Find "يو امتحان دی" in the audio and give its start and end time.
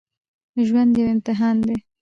0.99-1.75